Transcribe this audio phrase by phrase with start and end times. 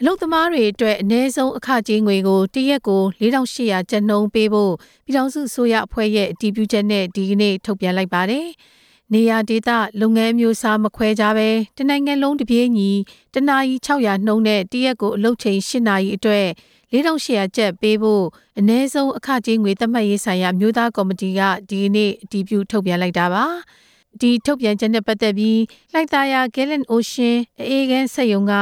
[0.00, 4.72] အလုပ်သမားတွေအတွက်အ ਨੇ ဆုံးအခကြေးငွေကိုတရက်ကို4800ကျပ်နှုန်းပေးဖို့
[5.04, 8.46] ပြည်ထောင်စုအစိုးရအဖွဲ့ရဲ့အတည်ပြုချက်နဲ့ဒီကနေ့ထုတ်ပြန်လိုက်ပါတယ်။
[9.12, 12.90] နေရာဒေသလုပ်ငန်းမျိုးစားမခွဲခြားပဲတနိုင်ငံလုံးတပြေးညီ
[13.34, 16.46] တနာရီ600နှုန်းနဲ့တရက်ကိုအလုပ်ချိန်8နာရီအတွက်
[16.92, 18.24] 4800ကျပ်ပေးဖို့
[18.58, 23.46] အ ਨੇ ဆုံးအခကြေးငွေသတ်မှတ်ရေးဆိုင်ရာမြို့သားကော်မတီကဒီကနေ့အတည်ပြုထုတ်ပြန်လိုက်တာပါ။
[24.20, 25.60] ဒီထုတ်ပြန်ချက်နဲ့ပတ်သက်ပြီး
[25.92, 27.36] လိုက်သားရ Galen Ocean
[27.68, 28.52] အေးကန်းစက်ယုံက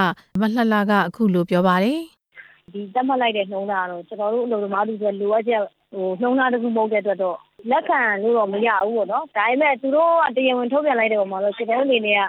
[0.41, 2.01] မလှလှကအခုလိုပြောပါတယ်
[2.75, 5.63] ဒီသတ်မှတ်လိုက်တဲ့နှုံးသားတော့ကျွန်တော်တို့အလုပ်သမားတွေဆိုလိုအပ်ချက်
[5.95, 7.39] ဟိုနှုံးသားတစ်ခုမဟုတ်တဲ့အတွက်တော့
[7.71, 12.23] လက်ခံလို့တော့မရဘူးပေါ့နော်ဒါပေမဲ့သူတို့ကတရားဝင်ထုတ်ပြန်လိုက်တဲ့ပုံမှာတော့ကျွန်တော်တို့အနေနဲ့က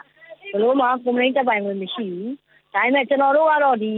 [0.53, 2.33] ဘလို့မှ complaint တက်ပိုင်ဝင်မရှိဘူး
[2.73, 3.93] ဒါပေမဲ့ကျွန်တော်တို့ကတော့ဒီ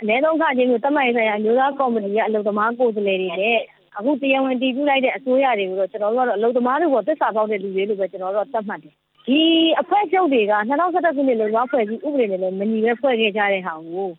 [0.00, 3.60] အနည်းဆုံးခချင်းကိုတတ်မှတ်ဆိုင်ရာမျိုးသားကော်မတီကအလုပ်သမားကိုယ်စားလှယ်တွေနဲ့
[3.98, 8.94] အခုတရားဝင်တည်ပြုလိုက်တဲ့အစိုးရတွေကိုတော့ကျွန်တော်တို့ကတော့အလုပ်သမားတွေပေါ်သစ္စာပေါက်တဲ့လူတွေလို့ပဲကျွန်တော်တို့ကသတ်မှတ်တယ်
[9.26, 9.40] ဒီ
[9.80, 14.10] အဖွဲ့ချုပ်တွေက2017ခုနှစ်လုံလောက်ဖွဲ့ပြီးဥပဒေနဲ့လည်းမညီပဲဖွဲ့ခဲ့ကြတဲ့ဟာကို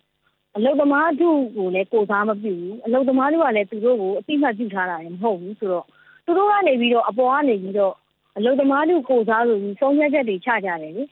[0.58, 5.86] အလုသမားတို့ကိုလည်းကိုစားမပြုဘူးအလုသမားတို့ကလည်းသူတို့ကိုအတိမတ်ပြုထားတာလည်းမဟုတ်ဘူးဆိုတော့
[6.26, 7.94] သူတို့ကနေပြီးတော့အပေါ်ကနေပြီးတော့
[8.38, 11.04] အလုသမားတို့ကိုစားလို့ဆုံးဖြတ်ချက်တွေချကြတယ်လေ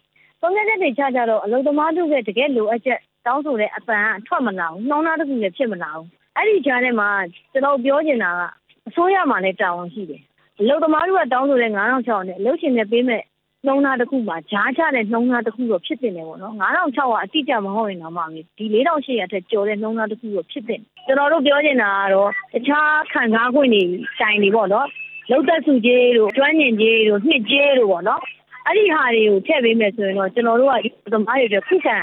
[0.41, 6.07] ဆုံးဖြတ်ချက်တွေချကြတော့အလုသမားတို့ရဲ့တကယ်လိုအပ်ချက်တောင်းဆိုတဲ့အပန်အထွက်မလာဘူးနှောင်းသားတစ်ခုလည်းဖြစ်မလာဘူး
[6.38, 7.09] အဲ့ဒီကြားထဲမှာ
[7.52, 8.41] ကျွန်တော်ပြောချင်တာက
[8.88, 10.21] အစိုးရမှာလည်းတာဝန်ရှိတယ်
[10.59, 13.23] အလုသမားတို့ကတောင်းဆိုတဲ့9600နဲ့အလုရှင်နဲ့ပေးမဲ့
[13.66, 18.23] နှုံးသားတစ်ခုမှာကြားချတဲ့နှုံးသားတစ်ခုတော့ဖြစ်တင်တယ်ပေါ့နော်9006ကအတိအကျမဟုတ်ရင်တော့မှ
[18.58, 23.81] ဒီ4800ထက်ကျော်တဲ့နှုံးသားတစ်ခုတော့ဖြစ်တင်ကျွန်တော်တို့ပြောချင်တာကတော့တခြားခံစား권တွေ
[24.19, 24.88] တိုင်တွေပေါ့နော်
[25.31, 28.21] လောက်သက်စုကြီးတို့ကျွမ်းကျင်ကြီးတို့နှစ်ကြီးတို့ပေါ့နော်
[28.65, 31.97] အဲ့ဒီဟာတွေကိုထည့်ပေးမယ်ဆိုရင်တော့ကျွန်တော်တို့ကဒီသမားတွေအတွက်ခုခံ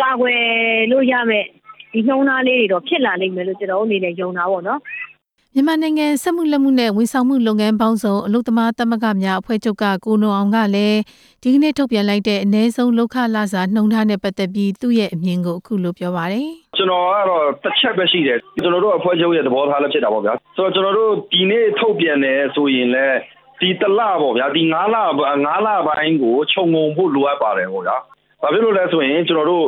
[0.00, 0.42] ကာကွယ်
[0.90, 1.46] လို့ရမယ်
[1.92, 4.80] ဒီနှုံးသားလေးတွေတော့ဖြစ်လာနိုင်မယ်လို့ကျွန်တော်တို့အနေနဲ့ယုံတာပေါ့နော်
[5.54, 10.98] မြန်မာနိုင်ငံစက်မှုလက်မှုနဲ့ဝန်ဆောင်မှုလုပ်ငန်းပေါင်းစုံအလုပ်သမားသမဂ္ဂများအဖွဲ့ချုပ်ကကိုနုံအောင်ကလည်း
[11.42, 23.18] ဒီကနေ့ထုတ်ပြန်လိုက်တဲ့အ ਨੇ ဆုံးလောက်ခလာစာနှုံထားနဲ့ပတ်သက်ပြီးသူ့ရဲ့အမြင်ကိုအခုလိုပြောပါတယ်။ကျွန်တော်ကတော့တစ်ချက်ပဲရှိတယ်ကျွန်တော်တို့အဖွဲ့ချုပ်ရဲ့သဘောထားလည်းဖြစ်တာပေါ့ဗျာ။ဆိုတော့ကျွန်တော်တို့ဒီနေ့ထုတ်ပြန်တယ်ဆိုရင်လည်း
[23.60, 27.96] ဒီတလပေါ့ဗျာဒီ9လ9လပိုင်းကိုခြုံငုံဖို့လိုအပ်ပါတယ်ပေါ့ဗျာ။
[28.42, 29.66] ဘာဖြစ်လို့လဲဆိုရင်ကျွန်တော်တို့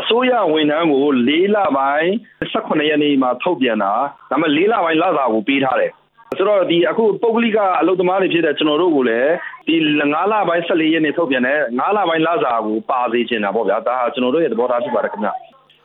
[0.00, 2.10] အစိုးရဝန်ထမ်းကို၄လပိုင်း
[2.52, 3.92] 18ရက်နေ့မှာထုတ်ပြန်တာ
[4.30, 5.92] ဒါပေမဲ့၄လပိုင်းလစာကိုပေးထားတယ်
[6.38, 9.30] ဆိုတော့ဒီအခုပုဂ္ဂလိကအလုပ်သမားတွေဖြစ်တဲ့ကျွန်တော်တို့ကိုလည်း
[9.66, 15.30] ဒီ9လပိုင်း14ရက်နေ့ထုတ်ပြန်တဲ့9လပိုင်းလစာကိုပါစေချင်တာပေါ့ဗျာဒါဟာကျွန်တော်တို့ရဲ့သဘောထားဖြစ်ပါတယ်ခင်ဗျ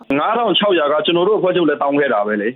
[0.10, 2.50] 9600ကကျွန်တော်တို့အဖွဲ့ချုပ်လည်းတောင်းခဲ့တာပဲလေ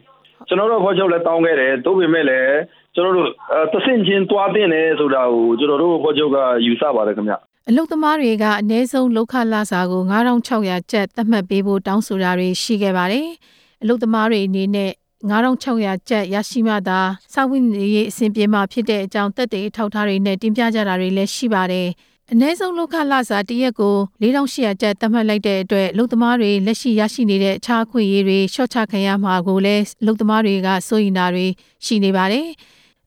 [0.48, 2.56] ကျွန်တော်တို့အဖွဲ့ချုပ်လည်းတောင်းခဲ့တယ်သို့ပေမဲ့လည်း
[2.96, 3.30] ကျွန်တော်တို့
[3.74, 7.34] သစင်ချင်းတွားတင်တယ်ဆိုတာကိုကျွန်တော်တို့အဖွဲ့ချုပ်ကယူဆပါတယ်ခင်ဗျ
[7.70, 13.28] အလုသမားတွေကအနည်းဆုံးလောက်ခလစာကို9600ကျပ်သတ်မှတ်ပေးဖို့တောင်းဆိုတာတွေရှိခဲ့ပါတယ်။
[13.82, 14.92] အလုသမားတွေအနေနဲ့
[15.30, 17.00] 9600ကျပ်ရရှိမှသာ
[17.34, 17.64] စာဝင်
[17.94, 21.88] ရေးအဆင်ပြေမှာဖြစ်တဲ့အကြောင်းသက်သေထောက်ထားတွေနဲ့တင်ပြကြတာတွေလည်းရှိပါတယ်။
[22.32, 31.46] အ ਨੇ ဆုံးလောက်ခလစာတရက်ကို4800ကျပ်သတ်မှတ်လိုက်တဲ့အတွက်လုံသမားတွေလက်ရှိရရှိနေတဲ့အခြားခွင့်ရေးတွေရှော့ချခံရမှာကိုလည်းလုံသမားတွေကစိုးရိမ်တာတွေ
[31.86, 32.48] ရှိနေပါတယ်။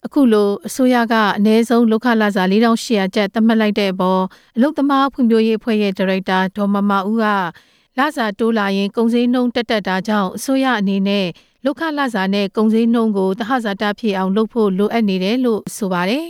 [0.07, 4.23] အခုလိုအစိုးရကအနည်းဆုံးလောက်ခလာစာ4800ကျပ်သတ်မှတ်လိုက်တဲ့အပေါ်
[4.57, 7.27] အလုသမားဖွံ့ဖြိုးရေးအဖွဲ့ရဲ့ဒါရိုက်တာဒေါ်မမဦးက
[7.99, 11.27] လစာတိုးလာရင်ကုန်စည်နှုန်းတက်တက်တာကြောင့်အစိုးရအနေနဲ့
[11.65, 16.27] လောက်ခလာစာနဲ့ကုန်စည်နှုန်းကိုတဟဇာတဖြစ်အောင်လုပ်ဖို့လိုအပ်နေတယ်လို့ဆိုပါတယ်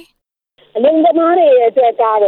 [0.76, 2.20] အလုံသမားတွေရဲ့အတွက်ကတော့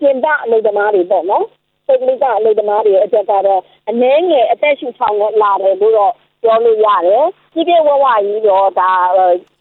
[0.00, 1.44] ပြင်ပအလုံသမားတွေပေါ့နော်
[1.86, 3.60] ပုဂ္ဂလိကအလုံသမားတွေရဲ့အတွက်ကတော့
[3.90, 6.12] အနည်းငယ်အသက်ရှူဆောင်လာတယ်လို့တော့
[6.42, 7.24] ပြောလို့ရတယ်။
[7.54, 8.90] ကြီးပြဝဝကြီးတော့ဒါ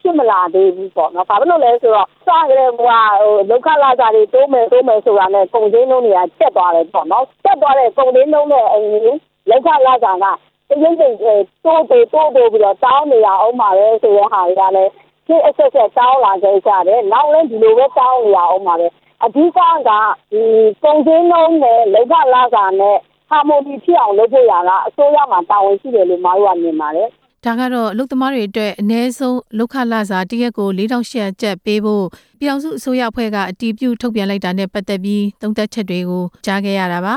[0.01, 9.17] ဖြစ်မလာသေးဘူးပေါ့နော်။ဘာဖြစ်လို့လဲဆိုတော့စကြတဲ့ဟိုလောက်ခလာစာတွေတိုးမယ်တိုးမယ်ဆိုတာနဲ့ကုန်စည်နှုန်းတွေကတက်သွားတယ်ပေါ့နော်။တက်သွားတဲ့ကုန်စည်နှုန်းနဲ့အရင်
[9.49, 14.91] လောက်ခလာစာကတရင်တိတ်တိုးတိုးတိုးတိုးပြီးတော့တောင်းနေရအောင်ပါပဲဆိုတဲ့ဟာတွေကလည်း
[15.27, 18.87] ဒီအဆက်ဆက်တောင်းလာကြကြတယ်။နောက်လည်းဒီလိုပဲတောင်းနေရအောင်ပါပဲ။
[19.23, 19.91] အဓိကက
[20.31, 20.43] ဒီ
[20.83, 22.97] ကုန်စည်နှုန်းနဲ့လောက်ခလာစာနဲ့
[23.29, 27.09] ဟာမိုနီဖြစ်အောင်လုပ်ဖို့ရတာအစိုးရမှာတာဝန်ရှိတယ်လို့မတို့ကမြင်ပါတယ်
[27.45, 32.05] ဒါကတော့အလုပ်သမားတွေအတွက်အ ਨੇ ဆုံးလောက်ခလာစာတရက်ကို4800ကျပ်ပေးဖို့
[32.39, 37.15] ပြည်အောင်စုအစိုးရအဖွဲ့ကအတီးပြုထုတ်ပြန်လိုက်တာနဲ့ပတ်သက်ပြီးသုံးသပ်ချက်တွေကိုကြားခဲ့ရတာပါ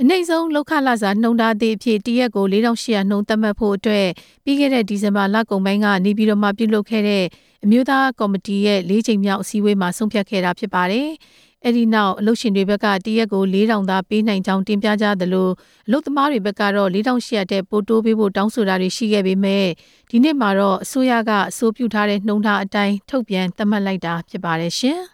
[0.00, 4.06] အနှိမ့်ဆုံးလောက်ခလာစာနှုံထားသည့်အဖြစ်တရက်ကို4800နှုံသတ်မှတ်ဖို့အတွက်
[4.44, 7.24] ပြီးခဲ့တဲ့ဒီဇင်ဘာလကုန်ပိုင်းကနေပြည်တော်မှာပြုလုပ်ခဲ့တဲ့
[7.64, 11.08] အမျိုးသားကော်မတီရဲ့၄ချိန်မြောက်အစည်းအဝေးမှာဆုံးဖြတ်ခဲ့တာဖြစ်ပါတယ်။
[11.64, 15.48] အဲ့ဒီနောက်အလုပ်ရှင်တွေဘက်ကတရက်ကို4000သာပေးနိုင်ကြောင်းတင်ပြကြသလို
[15.86, 19.66] အလုပ်သမားတွေဘက်ကတော့4800တဲ့ပို့တိုးပေးဖို့တောင်းဆိုတာတွေရှိခဲ့ပေမဲ့
[20.10, 25.00] ဒီနေ့မှာတော့အစိုးရကအဆိုပြုထားတဲ့နှုံထားအတိုင်းထုတ်ပြန်သတ်မှတ်လိုက်တာဖြစ်ပါတယ်ရှင်။